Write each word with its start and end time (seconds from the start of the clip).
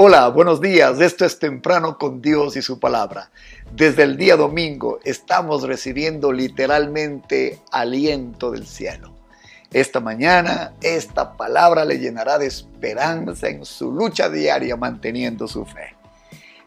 Hola, 0.00 0.28
buenos 0.28 0.60
días. 0.60 1.00
Esto 1.00 1.24
es 1.24 1.40
Temprano 1.40 1.98
con 1.98 2.22
Dios 2.22 2.54
y 2.56 2.62
su 2.62 2.78
palabra. 2.78 3.32
Desde 3.72 4.04
el 4.04 4.16
día 4.16 4.36
domingo 4.36 5.00
estamos 5.02 5.64
recibiendo 5.64 6.30
literalmente 6.30 7.58
aliento 7.72 8.52
del 8.52 8.64
cielo. 8.64 9.12
Esta 9.72 9.98
mañana 9.98 10.74
esta 10.82 11.36
palabra 11.36 11.84
le 11.84 11.98
llenará 11.98 12.38
de 12.38 12.46
esperanza 12.46 13.48
en 13.48 13.64
su 13.64 13.90
lucha 13.90 14.28
diaria 14.30 14.76
manteniendo 14.76 15.48
su 15.48 15.64
fe. 15.64 15.96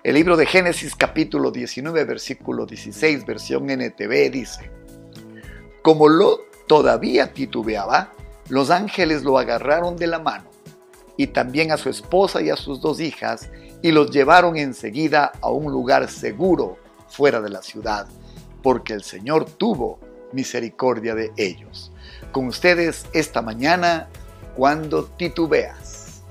El 0.04 0.16
libro 0.16 0.36
de 0.36 0.46
Génesis 0.46 0.94
capítulo 0.94 1.52
19 1.52 2.04
versículo 2.04 2.66
16 2.66 3.26
versión 3.26 3.70
NTV 3.70 4.30
dice, 4.30 4.70
Como 5.82 6.10
Lot 6.10 6.68
todavía 6.68 7.32
titubeaba, 7.32 8.12
los 8.50 8.70
ángeles 8.72 9.24
lo 9.24 9.38
agarraron 9.38 9.96
de 9.96 10.08
la 10.08 10.20
mano 10.20 10.52
y 11.22 11.28
también 11.28 11.72
a 11.72 11.78
su 11.78 11.88
esposa 11.88 12.42
y 12.42 12.50
a 12.50 12.56
sus 12.56 12.82
dos 12.82 13.00
hijas, 13.00 13.52
y 13.84 13.92
los 13.92 14.10
llevaron 14.10 14.58
enseguida 14.58 15.32
a 15.40 15.52
un 15.52 15.72
lugar 15.72 16.10
seguro 16.10 16.80
fuera 17.10 17.40
de 17.42 17.52
la 17.52 17.62
ciudad, 17.62 18.08
porque 18.64 18.94
el 18.94 19.04
Señor 19.04 19.46
tuvo 19.46 20.00
misericordia 20.32 21.14
de 21.14 21.32
ellos. 21.38 21.92
Con 22.32 22.48
ustedes 22.48 23.06
esta 23.14 23.44
mañana, 23.44 24.08
cuando 24.58 25.06
titubeas. 25.06 26.24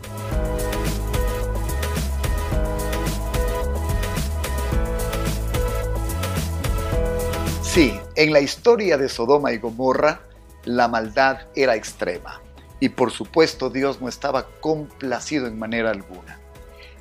Sí, 7.62 7.96
en 8.16 8.32
la 8.32 8.40
historia 8.40 8.98
de 8.98 9.08
Sodoma 9.08 9.52
y 9.52 9.58
Gomorra, 9.58 10.22
la 10.64 10.88
maldad 10.88 11.42
era 11.54 11.76
extrema. 11.76 12.42
Y 12.80 12.88
por 12.88 13.10
supuesto 13.10 13.70
Dios 13.70 14.00
no 14.00 14.08
estaba 14.08 14.46
complacido 14.60 15.46
en 15.46 15.58
manera 15.58 15.90
alguna. 15.90 16.40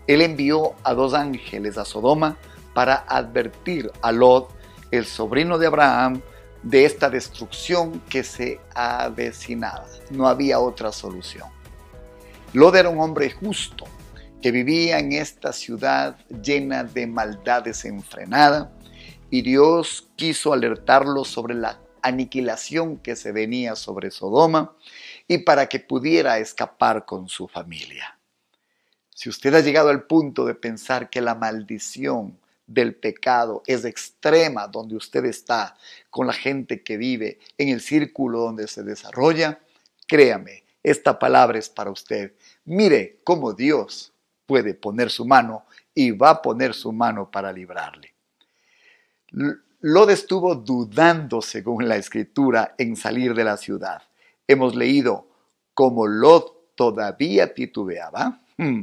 Él 0.07 0.21
envió 0.21 0.73
a 0.83 0.93
dos 0.93 1.13
ángeles 1.13 1.77
a 1.77 1.85
Sodoma 1.85 2.37
para 2.73 3.05
advertir 3.07 3.91
a 4.01 4.11
Lot, 4.11 4.49
el 4.91 5.05
sobrino 5.05 5.57
de 5.57 5.67
Abraham, 5.67 6.21
de 6.63 6.85
esta 6.85 7.09
destrucción 7.09 8.01
que 8.09 8.23
se 8.23 8.59
avecinaba. 8.75 9.85
No 10.11 10.27
había 10.27 10.59
otra 10.59 10.91
solución. 10.91 11.47
Lot 12.53 12.75
era 12.75 12.89
un 12.89 12.99
hombre 12.99 13.29
justo 13.29 13.85
que 14.41 14.51
vivía 14.51 14.99
en 14.99 15.13
esta 15.13 15.53
ciudad 15.53 16.17
llena 16.41 16.83
de 16.83 17.07
maldad 17.07 17.63
desenfrenada 17.63 18.71
y 19.29 19.41
Dios 19.41 20.09
quiso 20.15 20.53
alertarlo 20.53 21.25
sobre 21.25 21.55
la 21.55 21.79
aniquilación 22.01 22.97
que 22.97 23.15
se 23.15 23.31
venía 23.31 23.75
sobre 23.75 24.11
Sodoma 24.11 24.73
y 25.31 25.37
para 25.37 25.69
que 25.69 25.79
pudiera 25.79 26.39
escapar 26.39 27.05
con 27.05 27.29
su 27.29 27.47
familia. 27.47 28.17
Si 29.13 29.29
usted 29.29 29.53
ha 29.53 29.59
llegado 29.59 29.89
al 29.89 30.03
punto 30.03 30.43
de 30.43 30.55
pensar 30.55 31.07
que 31.11 31.21
la 31.21 31.35
maldición 31.35 32.39
del 32.65 32.95
pecado 32.95 33.61
es 33.67 33.85
extrema 33.85 34.67
donde 34.67 34.95
usted 34.95 35.23
está, 35.25 35.77
con 36.09 36.25
la 36.25 36.33
gente 36.33 36.81
que 36.81 36.97
vive, 36.97 37.37
en 37.59 37.69
el 37.69 37.79
círculo 37.79 38.39
donde 38.39 38.67
se 38.67 38.81
desarrolla, 38.81 39.59
créame, 40.07 40.63
esta 40.81 41.19
palabra 41.19 41.59
es 41.59 41.69
para 41.69 41.91
usted. 41.91 42.33
Mire 42.65 43.19
cómo 43.23 43.53
Dios 43.53 44.11
puede 44.47 44.73
poner 44.73 45.11
su 45.11 45.25
mano 45.25 45.65
y 45.93 46.09
va 46.09 46.31
a 46.31 46.41
poner 46.41 46.73
su 46.73 46.91
mano 46.91 47.29
para 47.29 47.53
librarle. 47.53 48.15
Lod 49.81 50.09
estuvo 50.09 50.55
dudando, 50.55 51.39
según 51.43 51.87
la 51.87 51.97
escritura, 51.97 52.73
en 52.79 52.95
salir 52.95 53.35
de 53.35 53.43
la 53.43 53.57
ciudad 53.57 54.08
hemos 54.49 54.75
leído, 54.75 55.29
como 55.73 56.07
Lot 56.07 56.75
todavía 56.75 57.53
titubeaba, 57.53 58.41
hmm, 58.57 58.81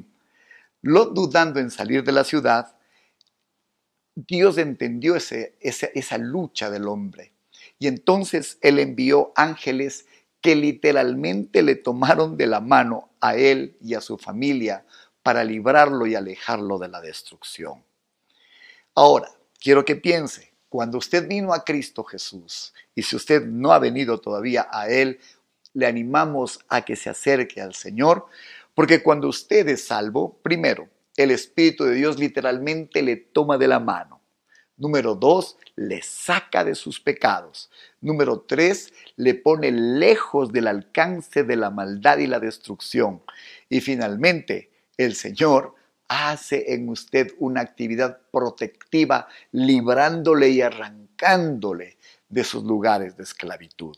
Lot 0.83 1.13
dudando 1.13 1.61
en 1.61 1.71
salir 1.71 2.05
de 2.05 2.13
la 2.13 2.25
ciudad, 2.25 2.77
Dios 4.15 4.57
entendió 4.57 5.17
esa 5.17 6.19
lucha 6.19 6.71
del 6.71 6.87
hombre. 6.89 7.33
Y 7.79 7.89
entonces 7.89 8.59
Él 8.63 8.79
envió 8.79 9.33
ángeles 9.35 10.07
que 10.41 10.55
literalmente 10.55 11.63
le 11.63 11.75
tomaron 11.75 12.37
de 12.37 12.47
la 12.47 12.61
mano 12.61 13.11
a 13.21 13.35
él 13.35 13.77
y 13.81 13.95
a 13.95 14.01
su 14.01 14.17
familia 14.17 14.87
para 15.25 15.43
librarlo 15.43 16.07
y 16.07 16.15
alejarlo 16.15 16.79
de 16.79 16.87
la 16.87 17.01
destrucción. 17.01 17.83
Ahora, 18.95 19.29
quiero 19.59 19.85
que 19.85 19.97
piense, 19.97 20.53
cuando 20.69 20.99
usted 20.99 21.27
vino 21.27 21.53
a 21.53 21.65
Cristo 21.65 22.05
Jesús, 22.05 22.73
y 22.95 23.03
si 23.03 23.17
usted 23.17 23.45
no 23.45 23.73
ha 23.73 23.81
venido 23.81 24.21
todavía 24.21 24.69
a 24.71 24.89
Él, 24.89 25.19
le 25.77 25.87
animamos 25.87 26.59
a 26.71 26.87
que 26.87 26.97
se 26.97 27.11
acerque 27.11 27.61
al 27.61 27.75
Señor, 27.75 28.27
porque 28.75 29.03
cuando 29.03 29.29
usted 29.29 29.69
es 29.69 29.85
salvo, 29.85 30.39
primero, 30.43 30.89
el 31.17 31.31
Espíritu 31.31 31.85
de 31.85 31.95
Dios 31.97 32.19
literalmente 32.19 33.03
le 33.03 33.17
toma 33.17 33.59
de 33.59 33.69
la 33.69 33.79
mano. 33.79 34.23
Número 34.79 35.15
dos, 35.15 35.59
le 35.75 36.01
saca 36.03 36.65
de 36.65 36.75
sus 36.75 36.99
pecados. 36.99 37.71
Número 38.01 38.41
tres, 38.41 38.95
le 39.17 39.35
pone 39.35 39.71
lejos 39.71 40.51
del 40.51 40.67
alcance 40.67 41.45
de 41.45 41.57
la 41.57 41.69
maldad 41.69 42.19
y 42.19 42.27
la 42.27 42.41
destrucción. 42.41 43.23
Y 43.69 43.83
finalmente, 43.83 44.71
el 44.97 45.15
Señor 45.15 45.75
hace 46.09 46.73
en 46.73 46.89
usted 46.89 47.33
una 47.39 47.61
actividad 47.61 48.21
protectiva, 48.31 49.29
librándole 49.53 50.49
y 50.49 50.63
arrancándole 50.63 51.99
de 52.31 52.45
sus 52.45 52.65
lugares 52.65 53.19
de 53.19 53.25
esclavitud. 53.25 53.97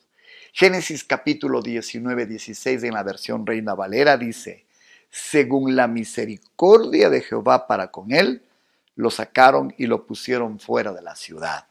Génesis 0.61 1.05
capítulo 1.05 1.63
19, 1.63 2.27
16 2.27 2.83
en 2.83 2.95
la 2.95 3.05
versión 3.05 3.47
Reina 3.47 3.75
Valera 3.75 4.17
dice, 4.17 4.67
según 5.09 5.77
la 5.77 5.87
misericordia 5.87 7.09
de 7.11 7.21
Jehová 7.21 7.69
para 7.69 7.93
con 7.93 8.11
él, 8.11 8.43
lo 8.97 9.09
sacaron 9.13 9.73
y 9.79 9.87
lo 9.87 10.05
pusieron 10.05 10.59
fuera 10.59 10.93
de 10.93 11.01
la 11.01 11.15
ciudad. 11.15 11.69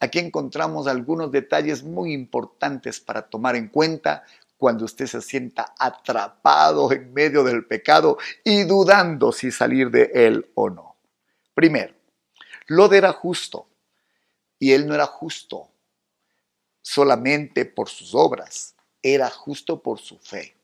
Aquí 0.00 0.18
encontramos 0.18 0.88
algunos 0.88 1.30
detalles 1.30 1.84
muy 1.84 2.12
importantes 2.12 2.98
para 2.98 3.22
tomar 3.22 3.54
en 3.54 3.68
cuenta 3.68 4.24
cuando 4.56 4.86
usted 4.86 5.06
se 5.06 5.22
sienta 5.22 5.72
atrapado 5.78 6.90
en 6.90 7.14
medio 7.14 7.44
del 7.44 7.64
pecado 7.64 8.18
y 8.42 8.64
dudando 8.64 9.30
si 9.30 9.52
salir 9.52 9.88
de 9.92 10.10
él 10.12 10.50
o 10.54 10.68
no. 10.68 10.96
Primero, 11.54 11.94
Lod 12.66 12.92
era 12.92 13.12
justo 13.12 13.68
y 14.58 14.72
él 14.72 14.88
no 14.88 14.96
era 14.96 15.06
justo 15.06 15.69
solamente 16.82 17.64
por 17.64 17.88
sus 17.88 18.14
obras, 18.14 18.74
era 19.02 19.30
justo 19.30 19.82
por 19.82 19.98
su 19.98 20.18
fe. 20.18 20.54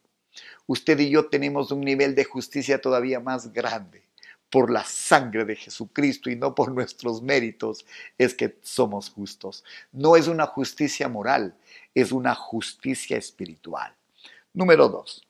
Usted 0.66 0.98
y 0.98 1.10
yo 1.10 1.26
tenemos 1.26 1.70
un 1.70 1.80
nivel 1.80 2.14
de 2.14 2.24
justicia 2.24 2.80
todavía 2.80 3.20
más 3.20 3.52
grande. 3.52 4.02
Por 4.50 4.70
la 4.70 4.84
sangre 4.84 5.44
de 5.44 5.56
Jesucristo 5.56 6.30
y 6.30 6.36
no 6.36 6.54
por 6.54 6.72
nuestros 6.72 7.20
méritos 7.20 7.84
es 8.16 8.34
que 8.34 8.56
somos 8.62 9.10
justos. 9.10 9.64
No 9.92 10.16
es 10.16 10.28
una 10.28 10.46
justicia 10.46 11.08
moral, 11.08 11.56
es 11.94 12.12
una 12.12 12.34
justicia 12.34 13.16
espiritual. 13.16 13.92
Número 14.52 14.88
dos. 14.88 15.26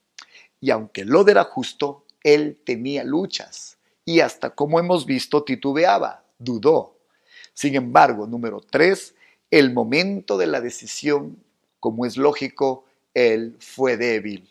Y 0.61 0.71
aunque 0.71 1.03
Lod 1.03 1.29
era 1.29 1.43
justo, 1.43 2.05
él 2.23 2.59
tenía 2.63 3.03
luchas 3.03 3.77
y 4.05 4.21
hasta 4.21 4.51
como 4.51 4.79
hemos 4.79 5.05
visto 5.05 5.43
titubeaba, 5.43 6.23
dudó. 6.39 6.97
Sin 7.53 7.75
embargo, 7.75 8.25
número 8.25 8.61
tres, 8.61 9.15
el 9.51 9.73
momento 9.73 10.37
de 10.37 10.47
la 10.47 10.61
decisión, 10.61 11.37
como 11.79 12.05
es 12.05 12.17
lógico, 12.17 12.85
él 13.13 13.55
fue 13.59 13.97
débil. 13.97 14.49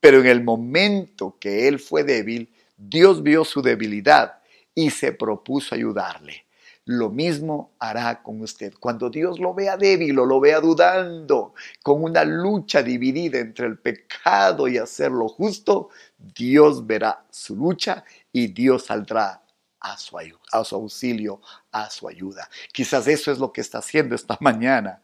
Pero 0.00 0.20
en 0.20 0.26
el 0.26 0.42
momento 0.42 1.36
que 1.38 1.68
él 1.68 1.78
fue 1.78 2.04
débil, 2.04 2.52
Dios 2.76 3.22
vio 3.22 3.44
su 3.44 3.60
debilidad 3.60 4.38
y 4.74 4.90
se 4.90 5.12
propuso 5.12 5.74
ayudarle. 5.74 6.46
Lo 6.86 7.10
mismo 7.10 7.72
hará 7.78 8.22
con 8.22 8.40
usted. 8.40 8.72
Cuando 8.80 9.10
Dios 9.10 9.38
lo 9.38 9.52
vea 9.52 9.76
débil 9.76 10.18
o 10.18 10.24
lo 10.24 10.40
vea 10.40 10.60
dudando, 10.60 11.54
con 11.82 12.02
una 12.02 12.24
lucha 12.24 12.82
dividida 12.82 13.38
entre 13.38 13.66
el 13.66 13.78
pecado 13.78 14.66
y 14.66 14.78
hacer 14.78 15.12
lo 15.12 15.28
justo, 15.28 15.90
Dios 16.18 16.86
verá 16.86 17.22
su 17.30 17.54
lucha 17.54 18.02
y 18.32 18.48
Dios 18.48 18.86
saldrá 18.86 19.42
a 19.80 19.96
su, 19.96 20.16
a 20.52 20.64
su 20.64 20.74
auxilio, 20.74 21.40
a 21.72 21.88
su 21.90 22.06
ayuda. 22.08 22.48
Quizás 22.72 23.06
eso 23.08 23.32
es 23.32 23.38
lo 23.38 23.52
que 23.52 23.60
está 23.60 23.78
haciendo 23.78 24.14
esta 24.14 24.36
mañana. 24.40 25.02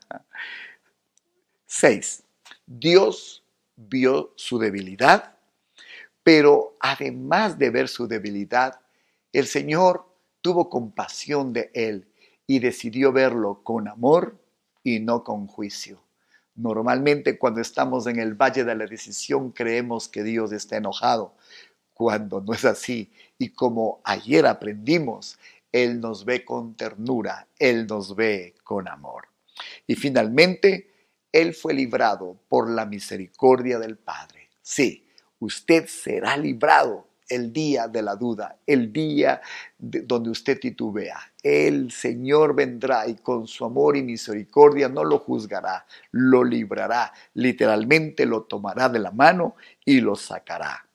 Seis, 1.67 2.23
Dios 2.67 3.43
vio 3.77 4.33
su 4.37 4.59
debilidad, 4.59 5.37
pero 6.23 6.77
además 6.81 7.59
de 7.59 7.71
ver 7.71 7.89
su 7.89 8.07
debilidad, 8.07 8.81
el 9.33 9.47
Señor 9.47 10.07
tuvo 10.41 10.69
compasión 10.69 11.53
de 11.53 11.71
él 11.75 12.09
y 12.47 12.59
decidió 12.59 13.13
verlo 13.13 13.63
con 13.63 13.89
amor 13.89 14.39
y 14.83 15.01
no 15.01 15.25
con 15.25 15.47
juicio. 15.47 16.03
Normalmente 16.55 17.39
cuando 17.39 17.61
estamos 17.61 18.07
en 18.07 18.19
el 18.19 18.35
valle 18.35 18.65
de 18.65 18.75
la 18.75 18.87
decisión 18.87 19.51
creemos 19.53 20.09
que 20.09 20.23
Dios 20.23 20.53
está 20.53 20.77
enojado, 20.77 21.35
cuando 21.97 22.43
no 22.43 22.53
es 22.53 22.67
así. 22.67 23.11
Y 23.39 23.49
como 23.49 24.03
ayer 24.05 24.45
aprendimos, 24.45 25.39
Él 25.73 25.99
nos 25.99 26.27
ve 26.27 26.45
con 26.45 26.75
ternura, 26.77 27.49
Él 27.59 27.87
nos 27.87 28.15
ve 28.15 28.55
con 28.63 28.87
amor. 28.87 29.29
Y 29.87 29.95
finalmente, 29.95 30.91
Él 31.33 31.55
fue 31.55 31.73
librado 31.73 32.39
por 32.51 32.69
la 32.69 32.85
misericordia 32.85 33.79
del 33.79 33.97
Padre. 33.97 34.51
Sí, 34.61 35.09
usted 35.39 35.87
será 35.87 36.37
librado 36.37 37.07
el 37.31 37.51
día 37.51 37.89
de 37.89 38.03
la 38.03 38.15
duda, 38.15 38.59
el 38.67 38.93
día 38.93 39.41
donde 39.79 40.29
usted 40.29 40.61
titubea. 40.61 41.19
El 41.43 41.91
Señor 41.91 42.55
vendrá 42.55 43.09
y 43.09 43.15
con 43.15 43.47
su 43.47 43.65
amor 43.65 43.97
y 43.97 44.03
misericordia 44.03 44.91
no 44.91 45.03
lo 45.03 45.19
juzgará, 45.19 45.87
lo 46.11 46.45
librará, 46.45 47.11
literalmente 47.33 48.27
lo 48.27 48.43
tomará 48.43 48.91
de 48.91 48.99
la 48.99 49.13
mano 49.13 49.57
y 49.83 50.01
lo 50.01 50.15
sacará. 50.15 50.87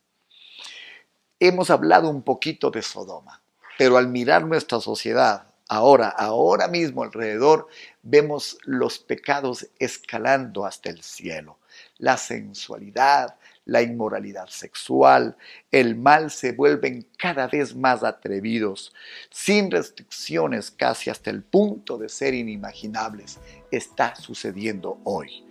Hemos 1.44 1.72
hablado 1.72 2.08
un 2.08 2.22
poquito 2.22 2.70
de 2.70 2.84
Sodoma, 2.84 3.42
pero 3.76 3.98
al 3.98 4.08
mirar 4.08 4.46
nuestra 4.46 4.80
sociedad, 4.80 5.48
ahora, 5.68 6.08
ahora 6.10 6.68
mismo 6.68 7.02
alrededor, 7.02 7.68
vemos 8.04 8.60
los 8.64 9.00
pecados 9.00 9.68
escalando 9.80 10.68
hasta 10.68 10.92
el 10.92 11.02
cielo. 11.02 11.58
La 11.98 12.18
sensualidad, 12.18 13.38
la 13.66 13.82
inmoralidad 13.82 14.50
sexual, 14.50 15.36
el 15.72 15.96
mal 15.96 16.30
se 16.30 16.52
vuelven 16.52 17.08
cada 17.18 17.48
vez 17.48 17.76
más 17.76 18.04
atrevidos, 18.04 18.94
sin 19.32 19.72
restricciones 19.72 20.70
casi 20.70 21.10
hasta 21.10 21.32
el 21.32 21.42
punto 21.42 21.98
de 21.98 22.10
ser 22.10 22.36
inimaginables. 22.36 23.40
Está 23.72 24.16
sucediendo 24.16 25.00
hoy. 25.06 25.44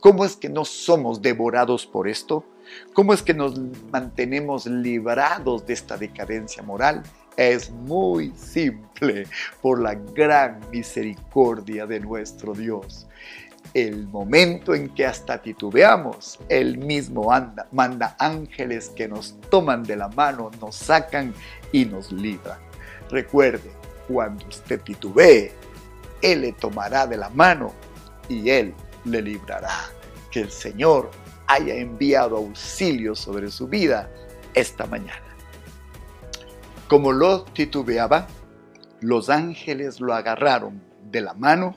¿Cómo 0.00 0.24
es 0.24 0.34
que 0.34 0.48
no 0.48 0.64
somos 0.64 1.22
devorados 1.22 1.86
por 1.86 2.08
esto? 2.08 2.44
¿Cómo 2.92 3.12
es 3.12 3.22
que 3.22 3.34
nos 3.34 3.58
mantenemos 3.92 4.66
librados 4.66 5.66
de 5.66 5.74
esta 5.74 5.96
decadencia 5.96 6.62
moral? 6.62 7.02
Es 7.36 7.70
muy 7.70 8.32
simple, 8.36 9.26
por 9.60 9.80
la 9.80 9.94
gran 9.94 10.60
misericordia 10.70 11.86
de 11.86 12.00
nuestro 12.00 12.54
Dios 12.54 13.06
el 13.74 14.06
momento 14.06 14.74
en 14.74 14.88
que 14.88 15.04
hasta 15.04 15.42
titubeamos, 15.42 16.38
Él 16.48 16.78
mismo 16.78 17.32
anda, 17.32 17.66
manda 17.72 18.16
ángeles 18.18 18.88
que 18.88 19.08
nos 19.08 19.38
toman 19.50 19.82
de 19.82 19.96
la 19.96 20.08
mano, 20.08 20.50
nos 20.60 20.76
sacan 20.76 21.34
y 21.72 21.84
nos 21.84 22.12
libran. 22.12 22.58
Recuerde, 23.10 23.70
cuando 24.08 24.46
usted 24.46 24.80
titubee, 24.80 25.52
Él 26.22 26.40
le 26.42 26.52
tomará 26.52 27.06
de 27.06 27.16
la 27.16 27.28
mano 27.30 27.72
y 28.28 28.50
Él 28.50 28.74
le 29.04 29.22
librará. 29.22 29.90
Que 30.30 30.40
el 30.40 30.50
Señor 30.50 31.10
haya 31.46 31.74
enviado 31.74 32.36
auxilio 32.36 33.14
sobre 33.14 33.50
su 33.50 33.68
vida 33.68 34.10
esta 34.54 34.86
mañana. 34.86 35.22
Como 36.88 37.12
lo 37.12 37.44
titubeaba, 37.44 38.28
los 39.00 39.28
ángeles 39.28 40.00
lo 40.00 40.14
agarraron 40.14 40.82
de 41.10 41.20
la 41.20 41.34
mano 41.34 41.76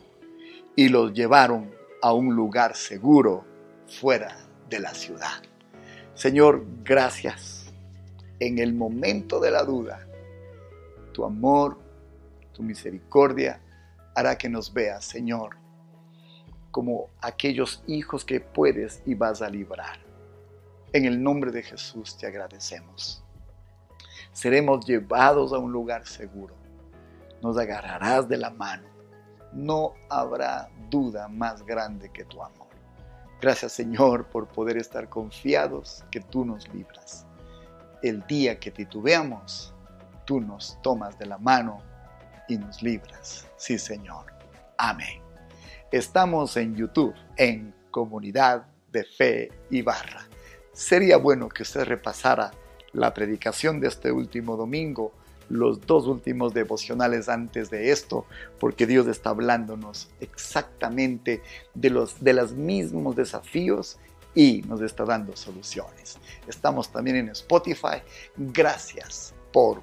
y 0.75 0.89
lo 0.89 1.09
llevaron 1.09 1.71
a 2.01 2.13
un 2.13 2.35
lugar 2.35 2.75
seguro 2.75 3.45
fuera 3.87 4.37
de 4.69 4.79
la 4.79 4.93
ciudad. 4.93 5.41
Señor, 6.13 6.65
gracias. 6.83 7.65
En 8.39 8.59
el 8.59 8.73
momento 8.73 9.39
de 9.39 9.51
la 9.51 9.63
duda, 9.63 10.07
tu 11.11 11.25
amor, 11.25 11.77
tu 12.53 12.63
misericordia 12.63 13.61
hará 14.15 14.37
que 14.37 14.47
nos 14.47 14.73
veas, 14.73 15.03
Señor, 15.03 15.57
como 16.71 17.09
aquellos 17.21 17.83
hijos 17.87 18.25
que 18.25 18.39
puedes 18.39 19.01
y 19.05 19.15
vas 19.15 19.41
a 19.41 19.49
librar. 19.49 19.99
En 20.93 21.05
el 21.05 21.21
nombre 21.21 21.51
de 21.51 21.63
Jesús 21.63 22.17
te 22.17 22.27
agradecemos. 22.27 23.23
Seremos 24.31 24.85
llevados 24.85 25.53
a 25.53 25.57
un 25.57 25.71
lugar 25.71 26.05
seguro. 26.05 26.55
Nos 27.41 27.57
agarrarás 27.57 28.27
de 28.27 28.37
la 28.37 28.49
mano 28.49 28.89
no 29.53 29.93
habrá 30.09 30.69
duda 30.89 31.27
más 31.27 31.65
grande 31.65 32.09
que 32.09 32.25
tu 32.25 32.41
amor. 32.41 32.67
Gracias 33.41 33.71
Señor 33.73 34.27
por 34.27 34.47
poder 34.47 34.77
estar 34.77 35.09
confiados 35.09 36.03
que 36.11 36.19
tú 36.19 36.45
nos 36.45 36.67
libras. 36.73 37.25
El 38.01 38.25
día 38.27 38.59
que 38.59 38.71
titubeamos, 38.71 39.73
tú 40.25 40.39
nos 40.39 40.79
tomas 40.81 41.17
de 41.17 41.25
la 41.25 41.37
mano 41.37 41.81
y 42.47 42.57
nos 42.57 42.81
libras. 42.81 43.47
Sí 43.57 43.77
Señor. 43.77 44.25
Amén. 44.77 45.28
Estamos 45.91 46.55
en 46.57 46.75
YouTube, 46.75 47.15
en 47.35 47.73
Comunidad 47.89 48.67
de 48.91 49.03
Fe 49.03 49.51
y 49.71 49.81
Barra. 49.81 50.27
Sería 50.71 51.17
bueno 51.17 51.49
que 51.49 51.63
usted 51.63 51.83
repasara 51.83 52.51
la 52.93 53.11
predicación 53.13 53.79
de 53.79 53.87
este 53.87 54.11
último 54.11 54.55
domingo 54.55 55.13
los 55.49 55.81
dos 55.81 56.05
últimos 56.05 56.53
devocionales 56.53 57.27
antes 57.27 57.71
de 57.71 57.91
esto, 57.91 58.25
porque 58.59 58.85
Dios 58.85 59.07
está 59.07 59.31
hablándonos 59.31 60.09
exactamente 60.19 61.41
de 61.73 61.89
los, 61.89 62.23
de 62.23 62.33
los 62.33 62.53
mismos 62.53 63.15
desafíos 63.15 63.97
y 64.35 64.61
nos 64.67 64.81
está 64.81 65.05
dando 65.05 65.35
soluciones. 65.35 66.19
Estamos 66.47 66.91
también 66.91 67.15
en 67.15 67.29
Spotify. 67.29 68.03
Gracias 68.37 69.33
por 69.51 69.81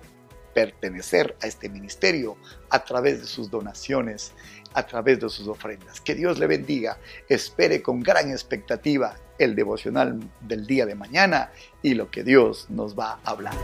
pertenecer 0.56 1.37
a 1.43 1.47
este 1.47 1.69
ministerio 1.69 2.38
a 2.70 2.82
través 2.82 3.20
de 3.20 3.26
sus 3.26 3.50
donaciones, 3.50 4.32
a 4.73 4.87
través 4.87 5.20
de 5.20 5.29
sus 5.29 5.47
ofrendas. 5.49 6.00
Que 6.00 6.14
Dios 6.14 6.38
le 6.38 6.47
bendiga. 6.47 6.97
Espere 7.29 7.82
con 7.82 8.00
gran 8.00 8.31
expectativa 8.31 9.19
el 9.38 9.55
devocional 9.55 10.19
del 10.41 10.67
día 10.67 10.87
de 10.87 10.94
mañana 10.94 11.50
y 11.82 11.93
lo 11.93 12.11
que 12.11 12.25
Dios 12.25 12.70
nos 12.70 12.99
va 12.99 13.20
a 13.23 13.31
hablar. 13.32 13.55